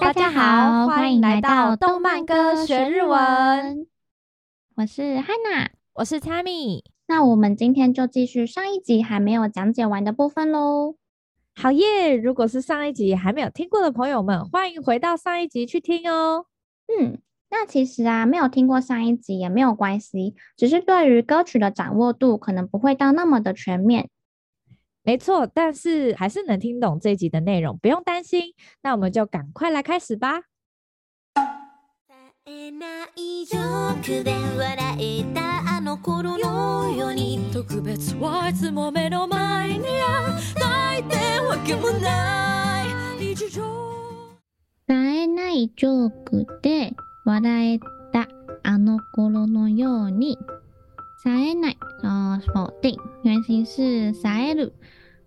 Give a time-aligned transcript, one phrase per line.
[0.00, 3.86] 大家好，欢迎来到动漫歌学日文。
[4.74, 6.82] 我是 Hana，我是 Tammy。
[7.06, 10.96] 那我们今天就继续上一集还没有讲解完的部分喽。
[11.54, 12.16] 好耶！
[12.16, 16.46] 如果是上一集还没有听过的朋友们，欢迎回到上一集去听哦。
[16.88, 17.18] 嗯，
[17.49, 24.09] 那其实啊，没有听过上一集也没有关系，只是对于歌曲的掌握度可能不会到那么的全面。
[25.03, 28.53] 没错，但是还是能听懂这一集的内容，不用担心。
[28.81, 30.43] 那我们就赶快来开始吧。
[44.85, 46.93] 冴えないジョークで
[47.27, 47.79] 笑え
[48.11, 48.27] た
[48.63, 50.37] あの顷のように。
[51.23, 54.73] 冴えない，呃，否定，原型是冴える，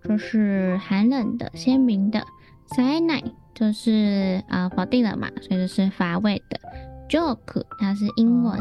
[0.05, 2.22] 就是寒冷的、鲜明的。
[2.66, 6.61] 冴えない就是呃否定了嘛，所以就是乏味的。
[7.08, 8.61] joke 它是英文，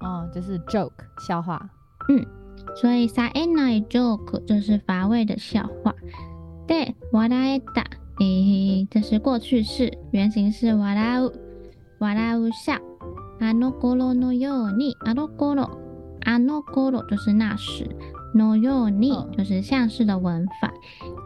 [0.00, 0.92] 哦，就是 joke
[1.26, 1.70] 笑话。
[2.08, 2.24] 嗯，
[2.76, 5.92] 所以冴えない joke 就是乏味的笑话。
[6.68, 7.84] で、笑えた。
[8.20, 11.32] 诶，这是过去式，原型是笑う，
[11.98, 12.80] 笑う笑。
[13.40, 15.68] あの顷のように，あの顷，
[16.24, 17.88] あの顷就是那时，
[18.34, 20.72] のように就是像是的文法，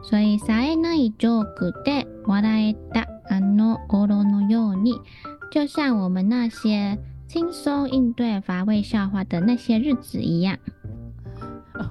[0.03, 4.95] 所以冴えないジョークで笑えたあの顷のように，
[5.53, 10.56] 就像我们那些轻松应对乏味笑话的那些日子一样。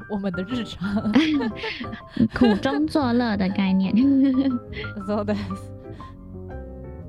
[0.09, 0.79] 我们的日常，
[2.33, 3.93] 苦中作乐的概念。
[5.05, 5.71] そうです。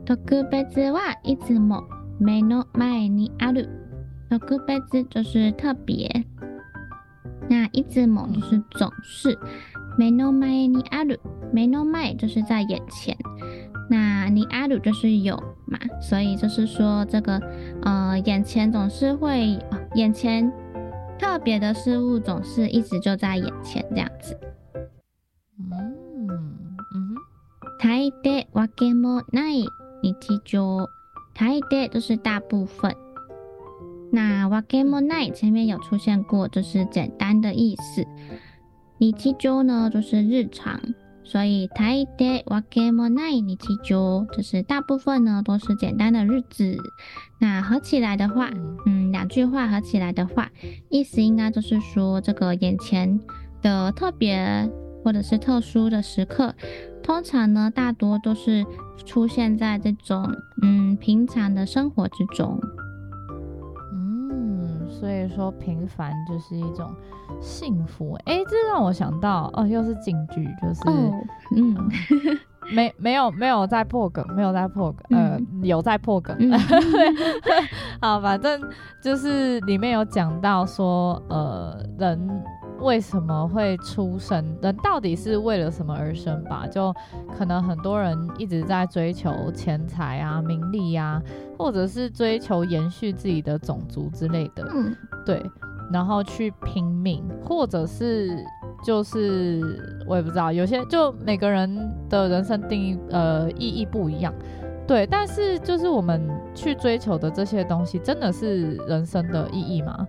[0.05, 1.85] 特别はいつも
[2.21, 3.69] 目の前にある。
[4.29, 6.27] 特别就是特别。
[7.49, 9.39] 那いつも就是总是。
[9.99, 11.21] 目の前にある。
[11.53, 13.17] 目の前就是在眼前。
[13.89, 17.41] 那にある就是有嘛，所以就是说这个
[17.83, 20.53] 呃眼前总是会，呃、眼前。
[21.21, 24.39] 特别的事物总是一直就在眼前，这样子。
[25.59, 26.29] 嗯
[26.95, 27.17] 嗯。
[27.79, 29.67] 大抵わけもない
[30.03, 30.87] 日常。
[31.35, 32.95] 大抵都是大部分。
[34.11, 38.07] 那わけもない前面有出现过，就是简单的意思。
[38.99, 40.81] 日常呢，就是日常。
[41.25, 46.79] 所以大抵わけもない日常，就是大部分呢都是简单的日子。
[47.42, 48.52] 那合起来的话，
[48.86, 50.48] 嗯，两句话合起来的话，
[50.90, 53.20] 意思应该就是说，这个眼前
[53.64, 54.70] 的特别
[55.04, 56.54] 或者是特殊的时刻，
[57.02, 58.64] 通常呢大多都是
[59.06, 60.32] 出现在这种
[60.62, 62.60] 嗯平常的生活之中。
[63.92, 66.88] 嗯所以说平凡就是一种
[67.42, 71.12] 幸福，哎、欸，这让我想到哦，又是警句，就是、哦、
[71.56, 71.76] 嗯，
[72.72, 76.52] 没没有没有在破梗，没有在破梗，呃，嗯、有在破梗，嗯、
[78.02, 78.62] 好，反正
[79.02, 82.44] 就是里面有讲到说，呃，人。
[82.82, 84.44] 为什么会出生？
[84.60, 86.66] 人到底是为了什么而生吧？
[86.66, 86.92] 就
[87.38, 91.22] 可能很多人一直在追求钱财啊、名利啊，
[91.60, 94.68] 或者是追求延续自己的种族之类的。
[94.74, 95.48] 嗯，对，
[95.94, 98.44] 然后去拼命，或者是
[98.84, 99.62] 就是
[100.08, 104.34] 我也不知道，有些就每个人的人生定义呃意义不一样。
[104.88, 106.22] 对，但是就是我们
[106.54, 110.06] 去追求的这些东西，真的是人生的意义吗？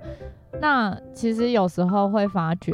[0.60, 2.72] 那其实有时候会发觉，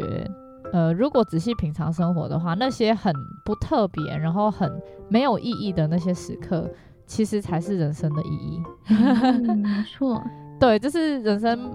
[0.73, 3.13] 呃，如果仔细品尝生活的话，那些很
[3.45, 4.71] 不特别，然后很
[5.09, 6.71] 没有意义的那些时刻，
[7.07, 8.63] 其实才是人生的意义。
[8.89, 10.23] 嗯、没错，
[10.59, 11.71] 对，就是人生，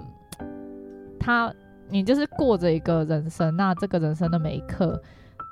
[1.19, 1.53] 他
[1.93, 4.99] 你就是过着一个人生，那这个人生的每一刻，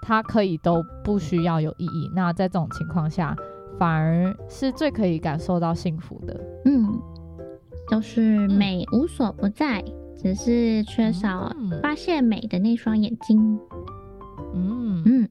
[0.02, 2.12] 它可以都不需要有意义。
[2.16, 3.36] 那在这种情况下，
[3.78, 6.42] 反而是最可以感受到幸福的。
[6.66, 7.00] 嗯，
[7.90, 9.80] 就是美无所不在。
[9.82, 11.52] 嗯只是缺少
[11.82, 13.60] 发现美的那双眼睛。
[14.54, 15.30] 嗯嗯。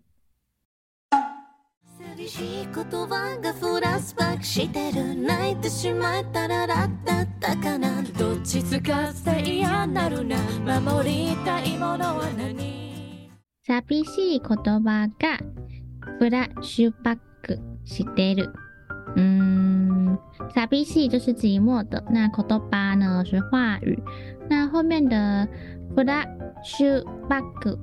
[2.21, 5.15] 寂しい言葉がフラスバックしてる。
[5.23, 10.37] 泣いてしまったらラッだったかなどっちつかずで嫌なるな。
[10.83, 13.31] 守りたいものは何？
[13.67, 15.39] 寂しい言葉が
[16.19, 18.53] フラッシュバックしてる，
[19.17, 19.23] 就
[21.19, 22.05] 是寂寞的。
[22.11, 23.99] 那言葉呢是话语，
[24.51, 25.49] 那后面的
[25.97, 27.03] flash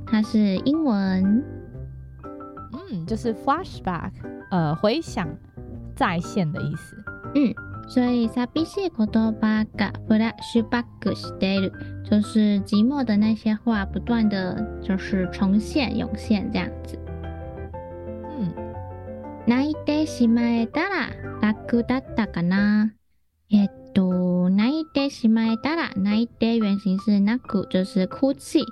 [0.06, 1.57] 它是英文。
[2.87, 4.13] 嗯，就是 flashback，
[4.51, 5.29] 呃，回想
[5.97, 6.97] 再现的意思。
[7.35, 7.55] 嗯，
[7.89, 11.73] 所以寂しい言叶がフラッシュバックしている，
[12.05, 16.99] 就是寂寞的那些话不断的就是重现涌现这样子。
[18.39, 18.55] 嗯，
[19.47, 21.09] 泣いてしまえたら
[21.41, 22.95] 楽だったかな。
[23.51, 28.65] えっと、泣いてしまえたら，泣いて原型是泣く，就是哭泣。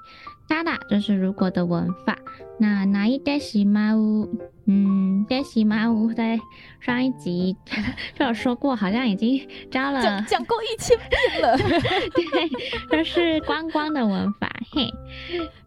[0.49, 2.17] たら就是如果的文法。
[2.63, 4.29] 那泣いてしまう，
[4.67, 6.39] 嗯，てしまう在
[6.79, 7.57] 上一集
[8.15, 11.57] 就有说过，好像已经教了讲讲过一千遍了。
[11.57, 14.93] 对， 就是光光的文法，嘿，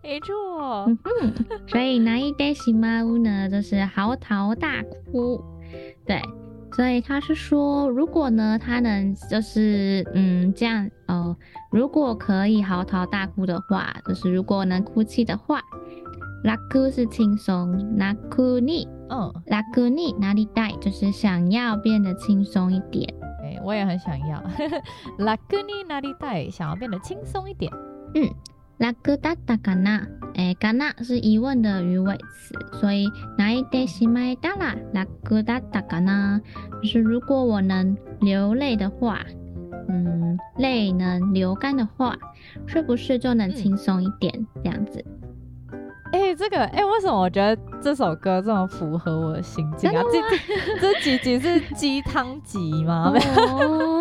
[0.03, 0.85] 没错。
[0.85, 1.33] 嗯哼，
[1.67, 5.44] 所以泣いてしまう呢，就是嚎啕大哭。
[6.05, 6.21] 对。
[6.77, 11.35] 所以他是说，如果呢，他能就是嗯这样哦，
[11.71, 15.61] 如果可以嚎啕大哭的话，就是如果能哭泣的话，
[16.44, 23.07] 楽是轻松，楽に，嗯，楽になりたい就是想要变得轻松一点。
[23.44, 24.41] 哎、欸，我也很想要，
[25.19, 27.71] 楽になりたい，想要变得轻松一点。
[28.15, 28.29] 嗯。
[28.79, 30.07] 楽だったかな？
[30.35, 33.07] 诶，かな是疑问的语尾词，所以
[33.38, 36.41] 泣いてしまえたら楽だったかな？
[36.81, 39.19] 就是如果我能流泪的话，
[39.88, 42.17] 嗯，泪能流干的话，
[42.65, 44.33] 是不是就能轻松一点？
[44.35, 45.05] 嗯、这样子。
[46.11, 50.03] 哎、欸，这个，哎、欸，为什么我觉得这首歌这么符合我的心境啊？
[50.11, 50.21] 这
[50.79, 53.11] 这几集是鸡汤集吗？
[53.13, 53.96] 没有。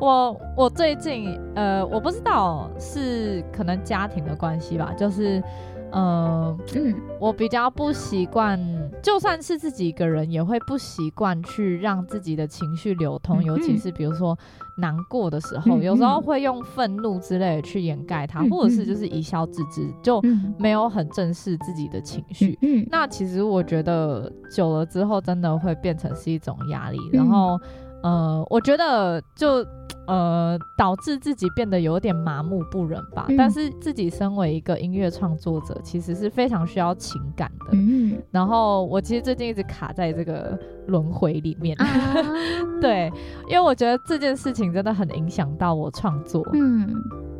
[0.00, 5.42] 我我最近，呃，我不知道是可能家庭的关系吧，就是。
[5.90, 8.60] 呃，嗯，我比较不习惯，
[9.02, 14.38] 就算是自己一个人，也会不习惯去让自己的情绪流通，嗯、尤其是比如说
[14.76, 20.20] 难过的时候，嗯、有时候会用愤怒之类的去掩盖它，嗯、或者是就是一笑置之，就
[20.58, 22.58] 没有很正视自己的情绪。
[22.60, 27.58] 嗯，那其实我觉得久了之后，真的会变成是一种压力，然后。
[28.00, 29.66] 呃，我觉得就
[30.08, 33.26] 呃导致自己变得有点麻木不仁吧。
[33.28, 37.66] 嗯、但是自己身为一个音乐创作者，其实是非常需要情感的。
[37.72, 41.76] 嗯、然后我其实最近一直卡在这个轮回里面。
[41.80, 41.86] 啊、
[42.80, 43.12] 对，
[43.48, 46.44] 因为我觉得这件事情真的很影响到我创作。
[46.54, 46.92] 嗯，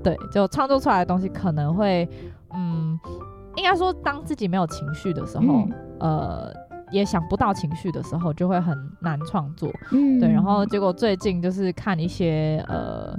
[0.04, 2.08] 对，就创作出来的东西可能会，
[2.54, 2.96] 嗯，
[3.56, 5.44] 应该说当自己没有情绪的时候，
[6.00, 6.67] 嗯、呃。
[6.90, 9.70] 也想不到情绪的时候，就会很难创作。
[9.92, 10.30] 嗯，对。
[10.30, 13.16] 然后结果最近就是看一些呃，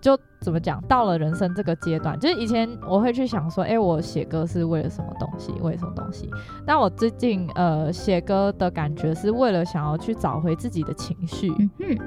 [0.00, 5.52] 就怎么讲，到了人生这个阶段，就是以前我会去想说，哎，我写歌是为了什么东西？
[5.60, 6.30] 为什么东西？
[6.66, 11.50] 但我最近呃写歌的感觉是为了想要去找回自己的情绪。
[11.58, 11.98] 嗯哼，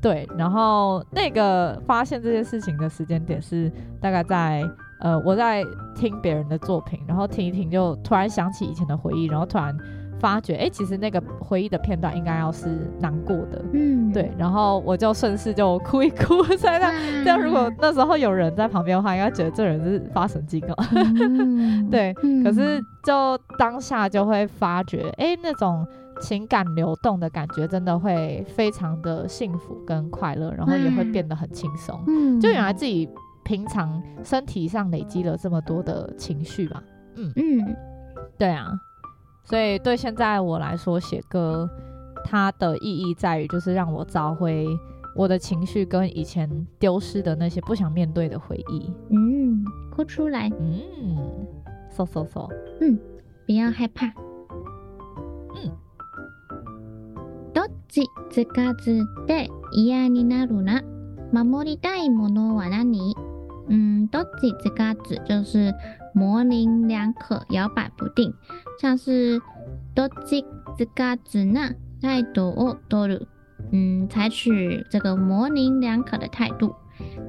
[0.00, 0.28] 对。
[0.38, 3.70] 然后那个发现这件事情的时间点是
[4.00, 4.64] 大概在
[5.00, 5.62] 呃我在
[5.94, 9.76] 听别人的作品，然后听一听，就突然想起以前的回忆，然后突然。
[10.18, 12.68] 发觉哎、欸，其实那个回忆的片段应该要是
[12.98, 22.14] 难过的，嗯，对，然后我就顺势就哭一哭， 在那这样这样，如果那时候有人在旁边的话，应该觉得这人是发神经了，嗯、 对。
[22.22, 25.86] 嗯、可是就当下就会发觉，哎、欸，那种
[26.20, 33.08] 情感流动的感觉真的会非常的幸福跟快乐，然后也会变得很轻松，嗯，就原来自己
[33.44, 36.82] 平常身体上累积了这么多的情绪嘛，
[37.16, 37.30] 嗯。
[37.36, 37.76] 嗯，
[38.38, 38.72] 对啊。
[39.45, 41.69] 所以对现在我来说，写歌
[42.23, 44.67] 它的意义在于，就是让我找回
[45.15, 48.91] 我的情绪跟以前丢失的那些不想面对的回忆。
[49.09, 50.49] 嗯，哭出来。
[50.49, 51.47] 嗯，
[51.95, 52.49] 说说说。
[52.79, 52.97] 嗯，
[53.45, 54.07] 不要害怕。
[55.55, 55.71] 嗯。
[57.53, 60.81] どっちつかずで嫌になるな。
[61.33, 63.13] 守りたいものは何？
[63.67, 65.73] 嗯，どっちつかず就是。
[66.15, 68.33] 模棱两可，摇摆不定，
[68.79, 69.41] 像是
[69.95, 70.45] どっち
[70.77, 73.27] つかずな态度を取る，
[73.71, 76.75] 嗯，采取这个模棱两可的态度。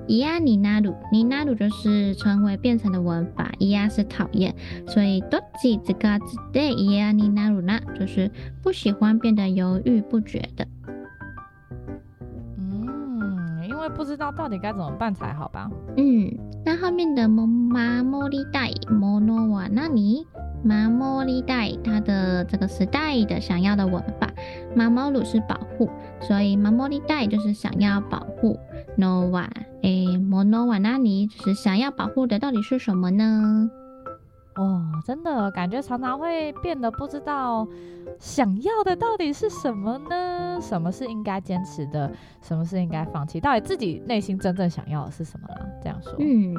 [0.06, 4.54] 嫌になる，になる就是成为变成的文法，嫌是讨厌，
[4.86, 8.30] 所以どっちつかずで嫌になるな就是
[8.62, 10.66] 不喜欢变得犹豫不决的。
[13.94, 15.70] 不知道到底该怎么办才好吧？
[15.96, 16.30] 嗯，
[16.64, 20.26] 那后面的守りたいものは何？
[20.64, 24.28] 守りたい它的这个时代的想要的文法，
[24.76, 25.90] 守る是保护，
[26.20, 28.58] 所以守りたい就是想要保护。
[28.96, 29.48] のは
[29.82, 31.28] 诶，ものは何？
[31.28, 33.68] 就是想要保护的到底是什么呢？
[34.57, 37.67] 哦，真的感觉常常会变得不知道
[38.19, 40.59] 想要的到底是什么呢？
[40.59, 42.11] 什么是应该坚持的？
[42.41, 43.39] 什么是应该放弃？
[43.39, 45.61] 到底自己内心真正想要的是什么啦？
[45.81, 46.55] 这样说，嗯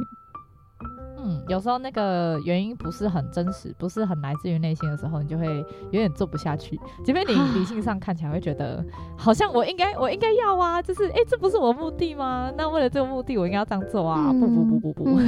[1.21, 5.47] 嗯，有时候那个原因不是很真实，不是很来自于内心的时候，你就会
[5.91, 6.79] 有点做不下去。
[7.05, 8.85] 即便你理性上看起来会觉得，
[9.17, 12.53] 好像我应该，我应该要啊，就是哎、欸，这不是我的目的吗？
[12.57, 14.33] 那为了这个目的，我应该要这样做啊！
[14.33, 15.19] 不不不不不。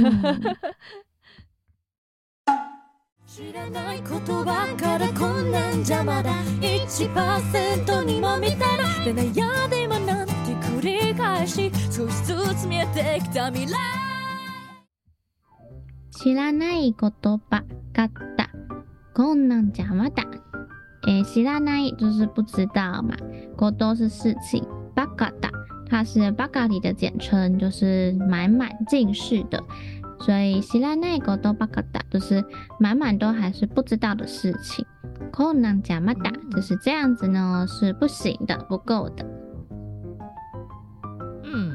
[3.33, 6.23] 知らないことばからこんなんじゃだ。
[6.59, 8.75] 1%にも満た。
[8.75, 10.33] ないで悩んでもなんて
[10.81, 13.49] 繰り返し少しずつ見えてきた。
[13.49, 13.77] 未来
[16.09, 18.09] 知らないことばった。
[19.13, 20.25] こんなんじゃだ
[21.07, 23.15] え知らない就是不知道嘛
[23.55, 25.51] こと是事情ばかっ
[25.91, 29.61] 它是ばかり的简称就是满满尽是的
[30.20, 32.44] 所以知らないことばかった就是
[32.80, 34.84] 满满都还是不知道的事情。
[35.32, 39.24] 困难邪魔だ就是这样子呢，是不行的，不够的。
[41.44, 41.72] 嗯，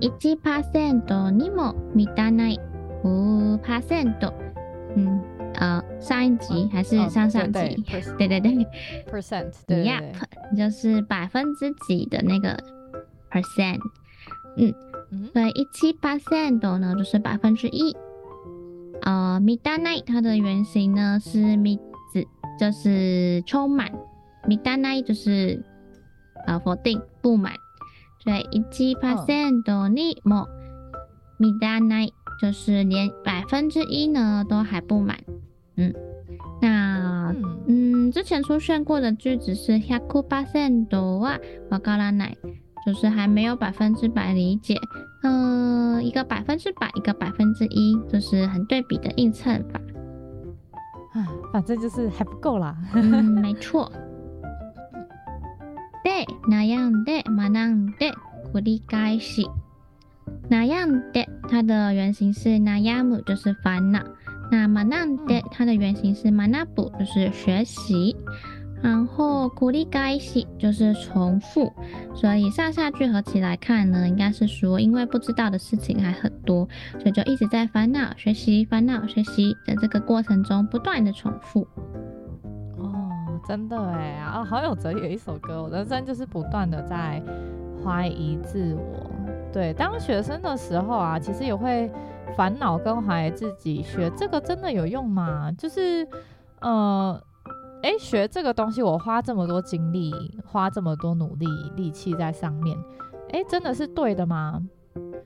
[0.00, 2.58] 1%にも満たない。
[3.04, 4.14] 五 percent，
[4.94, 5.20] 嗯，
[5.54, 7.58] 呃，上一集还是上上集？
[7.58, 7.74] 哦、
[8.16, 8.66] 对，对对对，
[9.10, 12.56] percent，对，Yep，就是百分之几的那个
[13.28, 13.80] percent，
[14.56, 14.72] 嗯，
[15.32, 17.96] 所以一七 percent 呢就是百分之一。
[19.02, 21.78] 呃，満たない它的原型呢是三
[22.12, 22.26] つ，
[22.58, 23.90] 就是充满，
[24.46, 25.62] 満たない就是
[26.46, 27.52] 呃否定不满，
[28.22, 30.46] 所以一七 percent にも
[31.38, 32.12] 満たない。
[32.40, 35.16] 就是连百分之一呢都还不满，
[35.76, 35.94] 嗯，
[36.60, 37.32] 那
[37.68, 41.38] 嗯之前出现过的句子是百%は
[41.70, 42.36] わからない，
[42.86, 44.76] 就是还没有百分之百理解，
[45.22, 49.80] 呃，一个百分之百，一个百分之一，就是很对比的映衬法，
[51.14, 53.90] 啊，反正就是还不够啦，嗯，没错。
[56.04, 58.12] で、悩んで、学んで、
[58.52, 59.48] 繰り返し。
[60.48, 64.02] 那样的，它的原型是那样姆，就是烦恼。
[64.50, 68.16] 那么那的，它的原型是马纳布，就是学习。
[68.81, 71.73] 然后繰り返し就是重复，
[72.13, 76.67] 所以上下句合起来看呢，应该是说，因为不知道的事情还很多，
[76.99, 81.67] 所以就一直在烦恼学习、烦恼学习的这个过程中不断的重复。
[82.77, 87.21] 哦，真的哎啊，好有哲理一首歌，我人生就是不断的在
[87.83, 89.09] 怀疑自我。
[89.51, 91.89] 对，当学生的时候啊，其实也会
[92.35, 95.51] 烦恼跟怀疑自己，学这个真的有用吗？
[95.57, 96.07] 就是，
[96.59, 97.19] 呃，
[97.83, 100.13] 诶，学这个东西我花这么多精力，
[100.45, 102.77] 花这么多努力力气在上面，
[103.29, 104.61] 诶，真的是对的吗？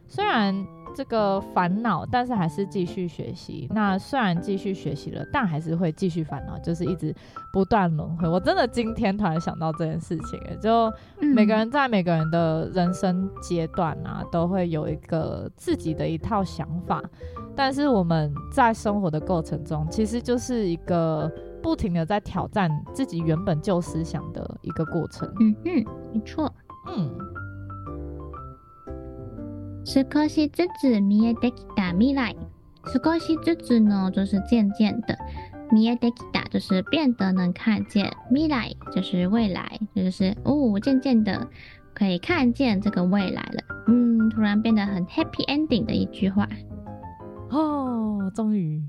[0.08, 0.66] 虽然。
[0.94, 3.66] 这个烦恼，但是还是继续学习。
[3.72, 7.16] 那虽然继续学习了，但还是会继续烦恼，就是一直
[7.54, 8.28] 不断轮回。
[8.28, 10.92] 我真的今天突然想到这件事情，就
[11.34, 17.02] 每个人在每个人的人生阶段啊，都会有一个自己的一套想法。
[17.56, 21.32] 但是我们在生活的过程中，其实就是一个
[21.63, 25.29] 不停的在挑战自己原本旧思想的一个过程。
[25.41, 26.53] 嗯嗯，没错。
[26.89, 27.11] 嗯。
[29.85, 32.35] 少しずつ见えてきた未来，
[32.87, 35.17] 少しずつ呢，就是渐渐的，
[35.71, 41.49] 见えてきた就是变得能看见，未来就是未来，就是哦，渐渐的
[41.95, 43.63] 可以看见这个未来了。
[43.87, 46.49] 嗯，突然变得很 happy ending 的一句话。
[47.51, 48.83] 哦，终于。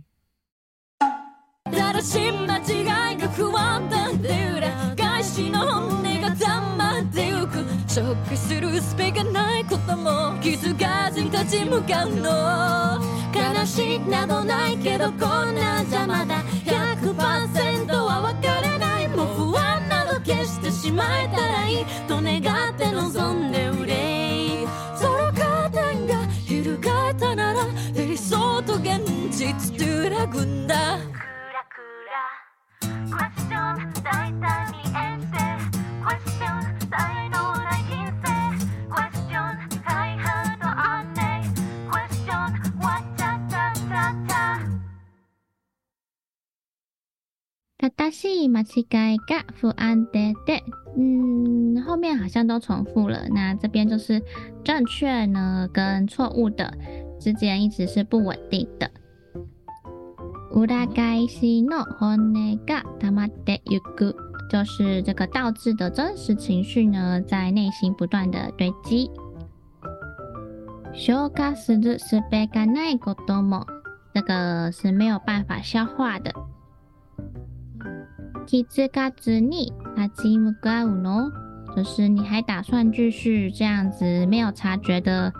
[1.73, 16.43] 正しい間違いが不安だで裏返しの本音が黙まってゆくショックするすべがないことも気づかずに立ち向かうの悲しいなどないけどこんな邪魔だ。
[16.65, 19.09] 100%は分からない。
[19.09, 21.85] もう不安など消してしまえたらいい。
[22.09, 26.77] と願って望んで憂いそのカーテンが翻
[27.11, 29.01] ったなら理想と現
[29.31, 30.62] 実揺らぐの
[50.96, 53.28] 嗯，后面好像都重复了。
[53.30, 54.22] 那这边就是
[54.64, 56.74] 正确呢跟错误的
[57.20, 58.90] 之间一直是不稳定的。
[60.52, 64.16] 里返しの本音が溜まってゆく，
[64.50, 69.12] 就是这个倒置的真实情绪呢，在内心不断的堆积。
[70.94, 73.66] 消化する术がないことも，
[74.14, 76.34] 这个是没有办法消化的。
[78.46, 81.32] 気づかずに立ち向かうの，
[81.76, 85.34] 就是你还打算继续这样子没有察觉的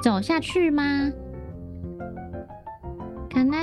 [0.00, 1.12] 走下去吗？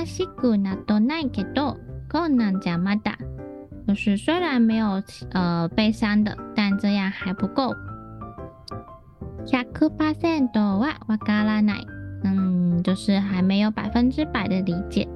[0.06, 1.76] しくなどないけど、
[2.10, 3.16] こんなんじゃまだ。
[3.86, 5.02] 就是虽然没有
[5.32, 7.74] 呃悲伤的，但这样还不够。
[9.46, 11.86] 100%はわからない。
[12.24, 15.08] 嗯，就是还没有百分之百的理解。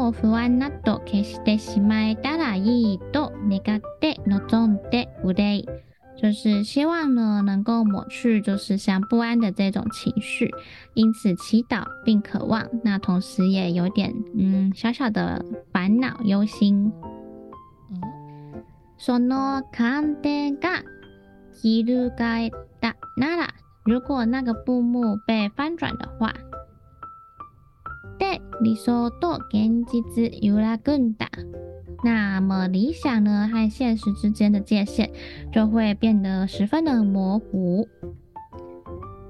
[0.00, 5.66] もう不安など消してしまえたらいいと愿って望んで忧い。
[6.16, 10.50] 就是希望呢，能够抹去就是像不安的这种情绪，
[10.94, 12.66] 因此祈祷并渴望。
[12.84, 16.90] 那同时也有点嗯小小的烦恼忧心。
[18.96, 20.82] その鉴定が
[21.60, 22.50] 翻っ
[22.80, 23.48] たなら，
[23.84, 26.32] 如果那个布幕被翻转的话，
[28.30, 31.28] で理想と现実揺らぐんだ。
[32.04, 35.10] 那么理想呢和现实之间的界限
[35.52, 37.88] 就会变得十分的模糊。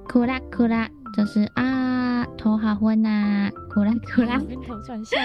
[0.09, 5.19] 库拉库拉就是啊，头好昏呐，库拉库拉，晕头转向。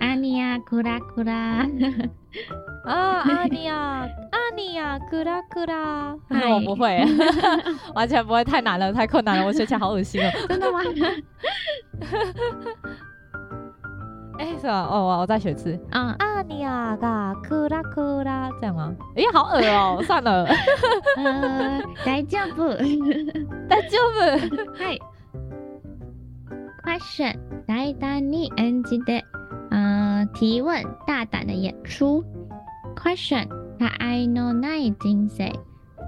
[0.00, 1.66] 阿尼亚库拉库拉，
[2.84, 4.06] 啊阿尼亚
[4.48, 6.16] 阿尼亚库 拉库拉，
[6.50, 7.04] 我不会，
[7.94, 10.30] 完全不会，太难了，太困难了，我学起来好恶心哦。
[10.48, 10.80] 真的吗？
[14.38, 14.88] 哎、欸，是吧？
[14.90, 15.78] 哦，我再学一次。
[15.90, 18.92] 啊，阿尼亚嘎库拉库拉，这样吗？
[19.16, 20.44] 哎、欸，好恶哦、喔，算了。
[21.16, 22.68] 呃，大丈夫，
[23.68, 24.18] 大丈夫。
[24.74, 24.98] 嗨，
[26.84, 27.36] Question，
[27.66, 29.22] 大胆に演じて，
[29.70, 32.24] 呃，提问，大胆的演出。
[32.96, 33.48] Question，
[33.78, 35.52] 他爱のない人生，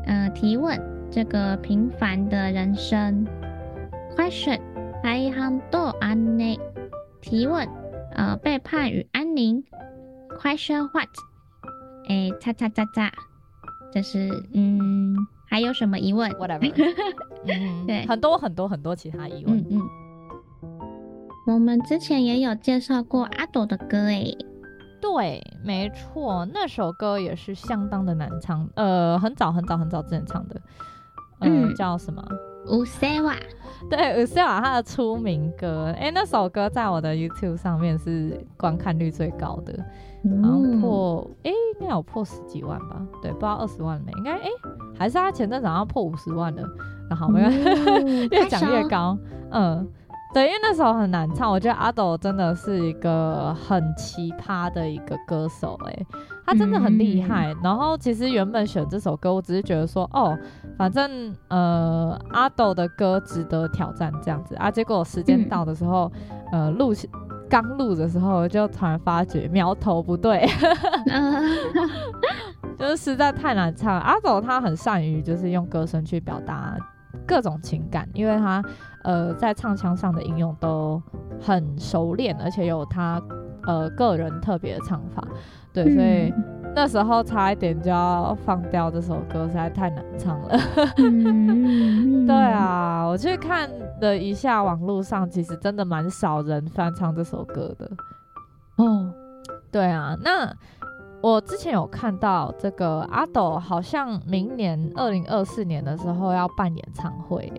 [0.07, 3.27] 呃，提问，这个平凡的人生。
[4.17, 4.61] Question，
[5.03, 6.59] 大半と安宁，
[7.21, 7.69] 提问。
[8.15, 9.63] 呃，背叛与安宁，
[10.41, 11.09] question what？
[12.09, 13.13] 哎，叉叉叉叉，
[13.93, 15.15] 就是嗯，
[15.47, 16.31] 还有什么疑问？
[16.33, 16.73] Whatever，
[17.47, 19.59] 嗯，对，很多很多很多其他疑问。
[19.59, 19.83] 嗯
[20.63, 20.81] 嗯，
[21.47, 24.25] 我们之前也有介绍过阿斗的歌，哎，
[25.01, 30.61] 对，没错，那首歌也是相当的难唱，呃，很早很早很早之前唱的，
[31.41, 32.23] 呃、嗯，叫什么？
[32.67, 33.35] うせわ，
[33.89, 39.73] 对，うせわ他的出名歌，哎，那首歌在我的 YouTube 上面是观看率最高的，
[40.25, 43.01] 然后破，哎、嗯，应该有破十几万吧？
[43.23, 44.11] 对，不知道二十万没？
[44.17, 44.49] 应该，哎，
[44.99, 46.63] 还是他前阵子好像破五十万了，
[47.09, 49.17] 然后没有，嗯、 越讲越高，
[49.51, 49.89] 嗯。
[50.34, 56.06] 对，因为那时候很难唱，我觉得阿斗真的是一个很奇葩的一个歌手，哎，
[56.46, 57.54] 他真的很厉害。
[57.54, 60.38] 嗯、然后其实原本选这首歌，我只是觉得说，哦，
[60.78, 64.72] 反正呃阿斗的歌值得挑战这样子啊。
[64.72, 66.10] 结果时间到的时候，
[66.54, 66.94] 嗯、呃录
[67.50, 70.48] 刚录的时候就突然发觉苗头不对，
[71.08, 71.58] 嗯、
[72.80, 74.00] 就是实在太难唱。
[74.00, 76.78] 阿斗他很善于就是用歌声去表达
[77.28, 78.64] 各种情感，因为他。
[79.04, 81.02] 呃，在唱腔上的应用都
[81.40, 83.22] 很熟练，而且有他
[83.66, 85.28] 呃个人特别的唱法，
[85.74, 86.34] 对，所以
[86.76, 90.58] 那时候差一点就要放掉这首歌，实在太难唱了。
[92.28, 93.70] 对啊，我去看
[94.02, 97.90] 了一下网络上，其实真的蛮少人翻唱这首歌的。
[98.78, 99.12] 哦，
[99.72, 100.54] 对啊，那
[101.22, 107.52] 我之前有看到这个阿斗好像明年二零二四年的时候要办演唱会。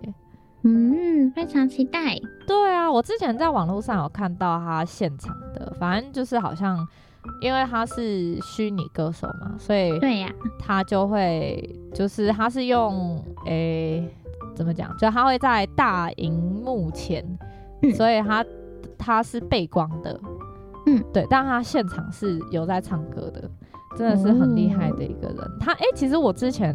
[0.65, 2.17] 嗯，非常期待。
[2.47, 6.77] 对啊，我之前在网络上有看到他现场的，反正就是好像，
[7.41, 14.15] 因为他是虚拟歌手嘛，所以对呀，他就会就是他是用诶、欸、
[14.55, 17.25] 怎么讲，就他会在大荧幕前，
[17.81, 18.45] 嗯、所以他
[18.97, 20.17] 他是背光的，
[20.85, 23.51] 嗯，对，但他现场是有在唱歌的，
[23.97, 25.37] 真的是很厉害的一个人。
[25.39, 26.73] 哦、他诶、欸，其实我之前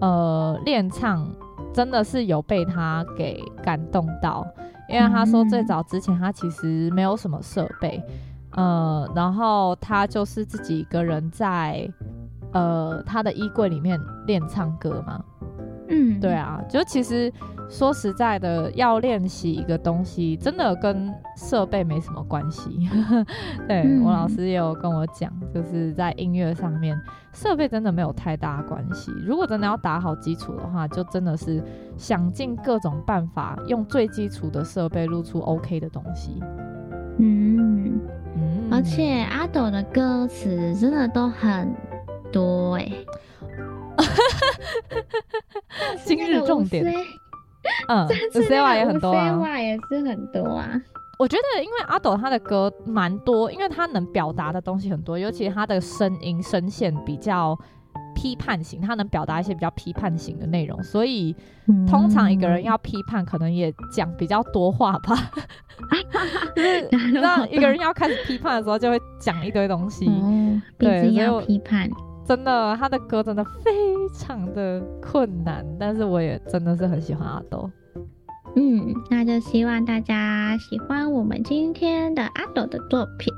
[0.00, 1.30] 呃练唱。
[1.72, 4.46] 真的是有被他给感动到，
[4.88, 8.02] 因为他说最早之前他其实没有什么设备，
[8.52, 11.88] 呃，然后他就是自己一个人在
[12.52, 15.24] 呃他的衣柜里面练唱歌嘛。
[15.90, 17.32] 嗯，对啊，就其实
[17.68, 22.88] 说实在的，要练习一个东西，真的跟设备没什么关系。
[23.68, 26.96] 对、嗯、我老师也有跟我讲，就是在音乐上面，
[27.32, 29.12] 设备真的没有太大关系。
[29.26, 31.62] 如果真的要打好基础的话，就真的是
[31.96, 36.40] 想尽各种办法，用最基础的设备录出 OK 的东西。
[37.18, 38.00] 嗯
[38.36, 41.68] 嗯，而且阿斗的歌词真的都很
[42.32, 43.06] 多哎、欸。
[46.04, 46.84] 今日重点，
[47.88, 50.68] 嗯 e 也很多啊，也是很多啊。
[51.18, 57.54] 我觉得，因为阿斗他的歌蛮多，因为他能表达的东西很多，尤其他的声音声线比较
[58.14, 61.36] 批判型，他能表达一些比较批判型的内容，所以
[61.86, 65.30] 通常一个人要批判，可能也讲比较多话吧。
[66.90, 70.06] 就是让一个人要开始批判的时候，就会讲一堆东西。
[70.08, 71.90] 嗯、 对，要批判。
[72.30, 73.72] 真的，他的歌真的非
[74.14, 77.68] 常的困难，但是我也真的是很喜欢阿斗。
[78.54, 83.34] 嗯，那就希望大家喜欢我们今天的阿斗的作品。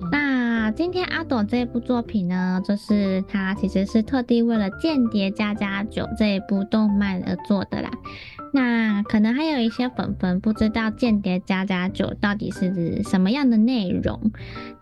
[0.00, 7.90] 嗯、那今天阿斗这一部作品呢，就是他其实是特地为了《间谍加加酒》这一部动漫而做的啦。
[8.54, 14.32] 那可能还有一些粉粉不知道《间谍加加酒》到底是什么样的内容，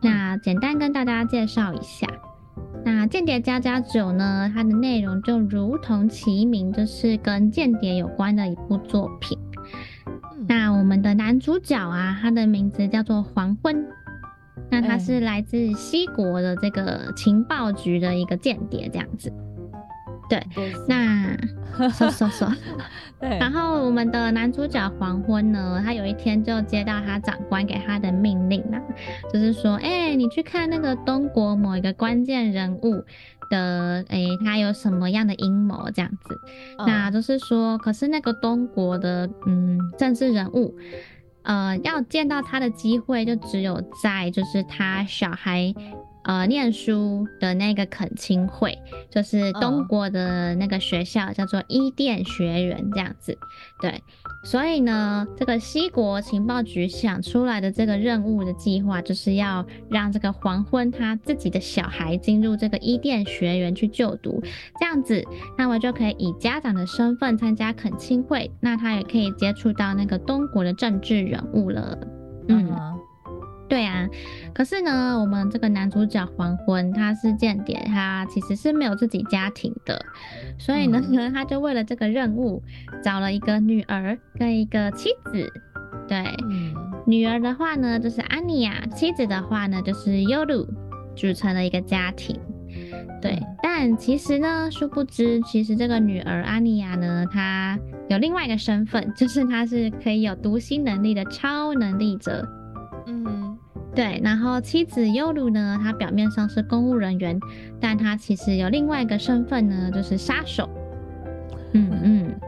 [0.00, 2.06] 那简单跟大家介绍一下。
[2.84, 9.38] 那《间谍家家酒》呢，它的内容就如同其名，就是跟间谍有关的一部作品。
[10.46, 13.84] 那我们的男主角啊，他的名字叫做黄昏。
[14.70, 19.32] 那他是来自西国的这个情报局的一个间谍，这样子。
[20.28, 20.46] 对，
[20.86, 21.36] 那
[21.90, 22.52] 说说说。
[23.20, 23.38] 对。
[23.38, 28.80] 然后我们的男主角黄昏呢，他有一天就接到他长官给他的命令啊，
[29.32, 33.04] 就是说，哎、欸，你去看那个东国某一个关键人物。
[33.50, 36.38] 的哎、欸，他有什么样的阴谋这样子？
[36.80, 40.76] 嗯、那就是说，可是那个东国的嗯政治人物，
[41.44, 45.72] 呃，要见到他的机会就只有在就是他小孩。
[46.28, 53.38] 呃，念书的那个恳亲会，就是东国的那个学校，叫做伊甸学园这样子。
[53.80, 54.02] 对，
[54.44, 64.42] 所以呢，这个西国情报局想出来的这个任务的计划，就是要让这个黄昏他自己的小孩进入这个伊甸学园去就读，
[64.78, 65.24] 这样子，
[65.56, 71.98] 那我就可以以家长的身份参加恳亲会，那他也可以接触到那个东国的政治人物了。
[72.48, 72.68] 嗯。
[72.68, 72.98] 嗯
[73.68, 74.08] 对啊，
[74.54, 80.02] 可是呢，我们这个男主角黄昏他是间谍，他其实是没有自己家庭的，
[80.58, 82.62] 所以呢，嗯、他就为了这个任务
[83.04, 85.52] 找了一个女儿跟一个妻子。
[86.08, 86.18] 对，
[86.50, 86.74] 嗯、
[87.06, 90.66] 女儿的话呢就是安妮亚，妻子的话呢就是尤鲁，
[91.14, 92.40] 组成了一个家庭。
[93.20, 97.78] 对，嗯、但其实呢，殊不知，其实这个女儿安妮亚呢，她
[98.08, 102.48] 有另外一个身份， 就是她是可以有读心能力的超能力者。
[103.06, 103.37] 嗯，
[103.98, 107.36] 对，然后妻子优鲁呢，她表面上是公务人员，
[107.80, 110.70] 但她其实有另外一个身份呢，就是杀手。
[111.72, 112.40] 嗯嗯，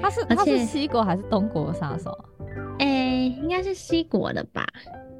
[0.00, 2.16] 他是他是西国还是东国的杀手？
[2.78, 4.64] 哎，应该是西国的吧？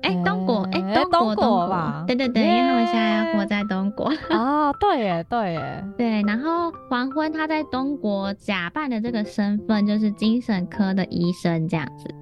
[0.03, 2.05] 哎，东国，哎，东国，东国吧？
[2.07, 4.13] 对对对，因为他们现在活在东国。
[4.31, 6.23] 哦，对耶，对耶， 对。
[6.23, 12.15] 然后黄昏他在东国假扮的这个身份就是精神科的医生，这样子。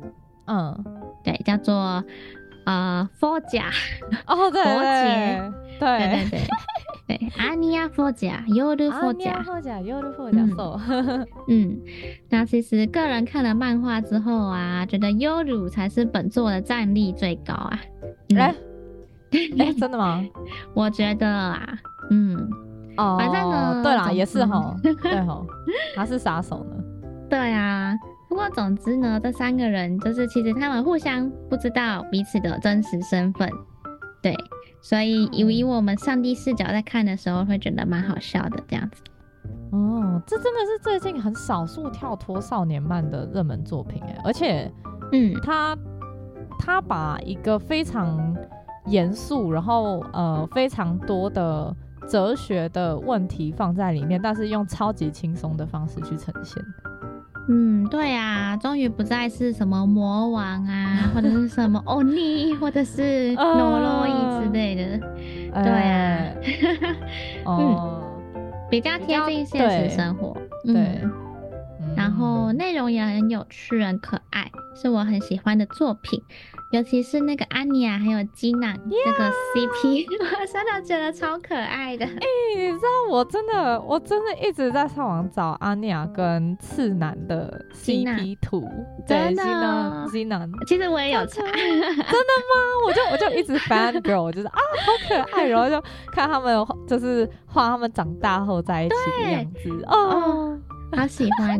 [0.46, 0.84] 嗯。
[1.22, 2.02] 对，叫做
[2.70, 3.64] 呃，佛甲
[4.26, 5.50] 哦，对，对对。
[5.80, 6.40] 对对
[7.08, 10.38] 对，阿尼亚佛甲，尤鲁佛甲，佛甲，尤鲁佛甲，
[11.48, 11.76] 嗯，
[12.28, 17.80] 那其实个人看了漫画之后啊，觉得尤鲁才是本作的战力最高啊。
[18.36, 18.54] 哎，
[19.58, 20.24] 哎，真的吗？
[20.72, 21.66] 我觉得啊，
[22.10, 22.48] 嗯，
[22.96, 24.94] 哦，反正呢，对啦，也是哈，对
[25.26, 25.44] 哈，
[25.96, 26.76] 他是杀手呢。
[27.28, 27.92] 对啊。
[28.30, 33.50] 不过，总之呢，这三个人就是其实他们互相不知道彼此的真实身份，
[34.22, 34.32] 对，
[34.80, 39.02] 所以以以我们上帝视角在看的时候，会觉得蛮好笑的这样子。
[39.72, 44.70] 哦，这真的是最近很少数跳脱少年漫的热门作品哎，而且，
[45.10, 45.76] 嗯，他
[46.56, 48.36] 他把一个非常
[48.86, 51.74] 严肃，然后呃非常多的
[52.08, 56.62] 哲学的问题放在里面，但是用超级轻松的方式去呈现。
[57.48, 65.06] 嗯，对啊，终于不再是什么魔王啊，或者是什么欧尼，或者是诺洛伊之类的。
[65.52, 66.32] 呃、对啊，
[67.46, 68.02] 嗯，
[68.70, 70.36] 比较贴近现实生活。
[70.64, 74.50] 对，对嗯、然后内容也很有趣，很可爱，
[74.80, 76.22] 是我很喜欢的作品。
[76.70, 80.06] 尤其是那个安妮亚还有基娜那个 CP，
[80.40, 82.06] 我真的觉得超可爱的。
[82.06, 82.20] 哎、
[82.54, 88.68] 欸，你知道我真的我真的一直在上网找安妮亚跟次男的 CP 图，
[89.04, 89.42] 真的，
[90.12, 92.06] 基娜，其实我也有查，真的吗？
[92.86, 99.58] 我就我就一直 fan girl，就是啊，好可爱，然后就看他们就是画他们长大后在一起的样子。
[99.68, 99.82] 对。
[99.86, 100.49] 哦。
[100.96, 101.58] 好喜欢，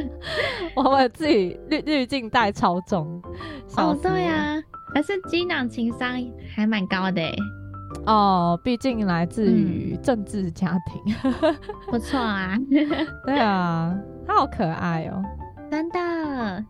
[0.76, 3.20] 我们自己滤滤镜带超重。
[3.76, 4.60] 哦，对啊，
[4.94, 6.10] 可是机长情商
[6.54, 7.22] 还蛮高的
[8.06, 12.56] 哦，毕竟来自于政治家庭，嗯、不错啊。
[13.24, 13.94] 对啊，
[14.26, 15.22] 他好可爱哦，
[15.70, 16.64] 真的。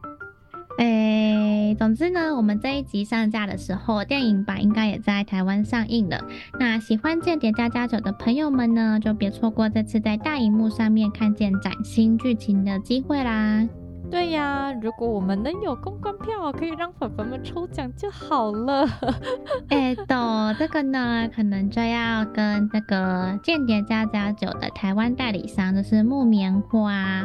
[0.78, 6.18] 哎，总之呢，我们这一集上架的时候，电影版应该也在台湾上映了。
[6.58, 13.68] 那喜欢《间谍家家酒》的朋友们呢，就别错过这次在大荧幕上面看见崭新剧情的机会啦。
[14.10, 18.88] 对呀，如果我们能有公关票，可以让粉粉们抽奖就好了。
[19.68, 27.24] 哎，懂这个呢，可能就要跟这个《间谍家家酒》的台湾代理商，就是木棉花。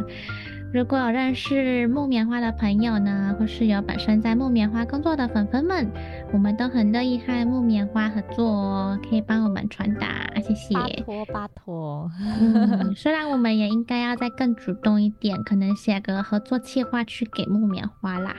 [0.73, 5.89] 如果有认识木棉花的朋友呢，或是有本身在木棉花工作的粉粉们，
[6.33, 10.73] 我们都很乐意和木棉花合作哦，可以帮我们传达，谢谢。
[10.75, 12.11] 拜托拜托。
[12.19, 18.35] 嗯， 虽然我们也应该要再更主动一点，可能写个合作计划去给木棉花啦。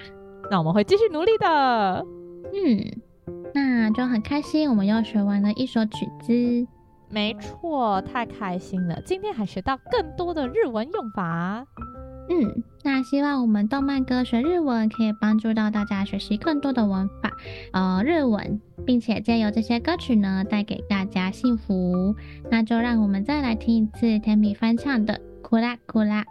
[0.51, 2.05] 那我们会继续努力的。
[2.53, 3.01] 嗯，
[3.55, 6.69] 那就很开心，我们又学完了一首曲子。
[7.09, 11.65] 没错，太开心了，今天还学到更多的日文用法。
[12.29, 17.33] 嗯，那希望我们动漫歌学日文可以帮助到大家学习更多的文法，
[17.73, 22.17] 呃，日文，并且借由这些歌曲呢，带给大家幸福。
[22.51, 26.23] 那就让我们再来听一次甜米翻唱的《库拉库拉》。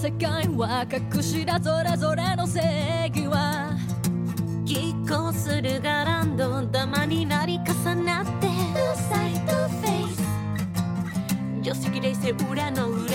[0.00, 2.62] 世界は隠しだそれぞれの正
[3.14, 3.76] 义は
[4.64, 8.48] 拮抗するがランドダマになり重なって。
[9.10, 10.22] サイドフェイス
[11.62, 13.14] 助手席冷静里の里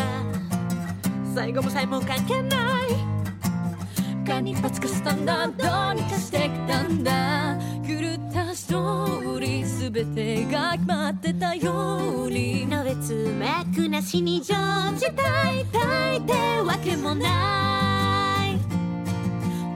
[1.34, 2.90] 最后も最后も関系ない。
[4.24, 7.58] 间一髪かスタンダードに化してきたんだ。
[7.88, 8.15] 狂
[8.56, 14.56] ストーリー全てが决まってたようにのべつ脉なしに常
[14.98, 16.34] 时大体って
[16.66, 18.58] わけもない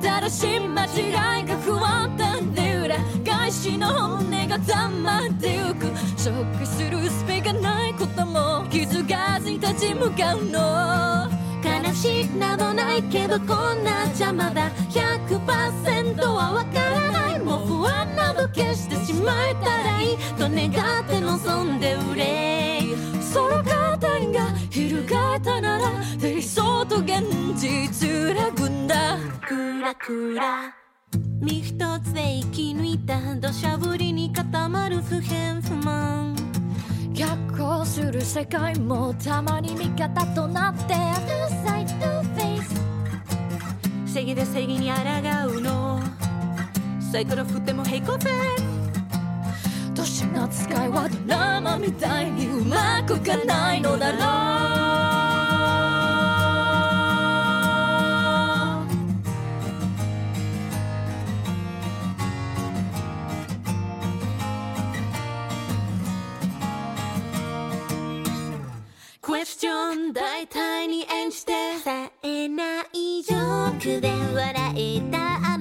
[0.02, 5.86] 正しい间违いが不安定で里返しの本音が溜まってゆく
[6.18, 11.30] ショックするスペがないことも気づかずに立ち向かうの
[11.62, 14.72] 悲しいなどないけどこんな邪魔だ。
[14.90, 17.19] 100%はわからない。
[17.50, 20.18] もう不安など消してしまえたらいい。
[20.38, 20.74] と愿っ
[21.06, 23.24] て望んで忧い。
[23.24, 27.24] その肩が翻ったなら理想と现
[27.56, 29.18] 実里组んだ。
[29.48, 30.76] クラクラ
[31.42, 36.36] 身一つで生き抜いた土砂降りに固まる不平不満。
[37.14, 40.94] 逆行する世界もたまに味方となって
[44.20, 46.19] 正义で正义に抗うの
[47.12, 48.32] サイコロ振っても平行线
[49.96, 54.20] 年の使いはドラマみたいにうまくいかないのだろう。
[69.22, 71.54] クエスチョン大体に演じて。
[71.84, 75.19] 冴えないジョークで笑えた。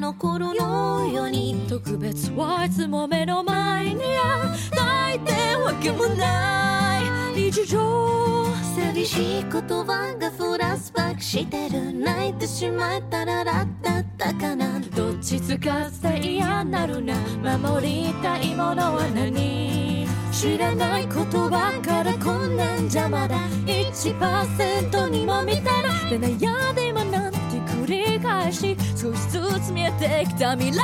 [0.08, 2.70] の顷のように特别はい。
[2.70, 5.20] つも目の前にあったい。
[5.20, 6.98] てわけもな
[7.34, 7.38] い。
[7.38, 9.42] 日常寂しい。
[9.42, 12.32] 言叶がフラッシュバックしてる泣い。
[12.34, 17.14] てしまえたらラッだったかなどっちつかずで嫌なるな
[17.58, 18.54] 守りたい。
[18.54, 21.06] ものは何知らない。
[21.06, 26.18] ことばからこんなん邪魔だ1%にも満たない。
[26.18, 27.38] で悩んでもなんて
[27.84, 30.82] 繰り返し少しつ见えてきた未来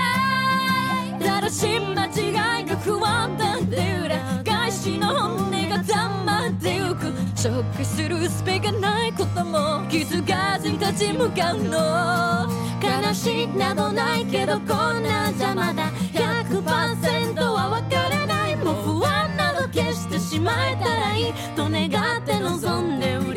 [1.20, 23.33] 正しい间违いが不安だって里返しの本音が溜まってゆくショックするスペがないことも気づかずに立ち向かうの悲しいなどないけどこんな邪魔だ100%はわからないもう不安など消してしまえたらいいと愿って望んで忧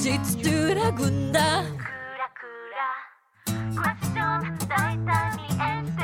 [0.00, 1.84] 现実里组んだク
[2.16, 2.80] ラクラ
[3.74, 4.72] クエスチョン大
[5.04, 6.00] 胆に演じて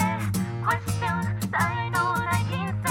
[0.62, 1.56] クエスチョン才
[1.90, 2.84] 能ない人生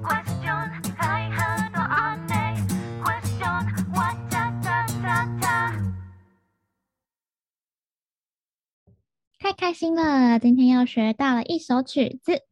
[0.00, 0.56] クエスチョン
[0.96, 2.64] ハイハードアンネイ
[3.02, 3.52] クエスチョン
[3.92, 4.00] わ
[4.30, 5.48] ちゃちゃちゃちゃ
[9.38, 10.38] 太开心了！
[10.38, 12.47] 今天又学到了一首曲子。